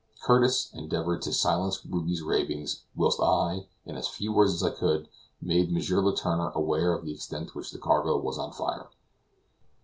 Curtis 0.23 0.71
endeavored 0.73 1.21
to 1.21 1.31
silence 1.31 1.85
Ruby's 1.85 2.23
ravings, 2.23 2.85
whilst 2.95 3.19
I, 3.19 3.67
in 3.85 3.95
as 3.95 4.07
few 4.07 4.33
words 4.33 4.51
as 4.51 4.63
I 4.63 4.71
could, 4.71 5.07
made 5.39 5.67
M. 5.67 5.75
Letourneur 5.75 6.49
aware 6.55 6.93
of 6.93 7.05
the 7.05 7.13
extent 7.13 7.49
to 7.49 7.53
which 7.59 7.69
the 7.69 7.77
cargo 7.77 8.17
was 8.17 8.39
on 8.39 8.51
fire. 8.51 8.89